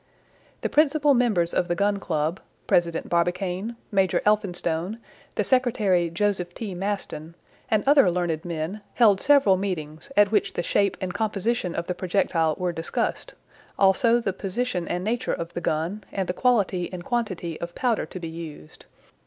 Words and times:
The 0.61 0.67
principal 0.69 1.13
members 1.13 1.53
of 1.53 1.67
the 1.67 1.75
Gun 1.75 1.99
Club, 1.99 2.39
President 2.65 3.07
Barbicane, 3.07 3.75
Major 3.91 4.23
Elphinstone, 4.25 4.97
the 5.35 5.43
secretary 5.43 6.09
Joseph 6.09 6.55
T. 6.55 6.73
Maston, 6.73 7.35
and 7.69 7.83
other 7.85 8.09
learned 8.09 8.43
men, 8.43 8.81
held 8.95 9.21
several 9.21 9.57
meetings, 9.57 10.11
at 10.17 10.31
which 10.31 10.53
the 10.53 10.63
shape 10.63 10.97
and 10.99 11.13
composition 11.13 11.75
of 11.75 11.85
the 11.85 11.93
projectile 11.93 12.55
were 12.57 12.73
discussed, 12.73 13.35
also 13.77 14.19
the 14.19 14.33
position 14.33 14.87
and 14.87 15.03
nature 15.03 15.33
of 15.33 15.53
the 15.53 15.61
gun, 15.61 16.03
and 16.11 16.27
the 16.27 16.33
quality 16.33 16.91
and 16.91 17.05
quantity 17.05 17.61
of 17.61 17.75
powder 17.75 18.07
to 18.07 18.19
be 18.19 18.27
used. 18.27 18.87